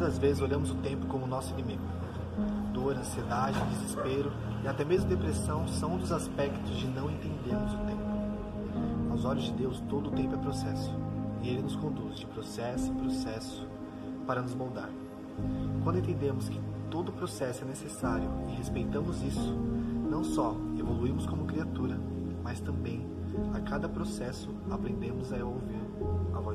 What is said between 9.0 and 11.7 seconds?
Aos olhos de Deus, todo o tempo é processo, e Ele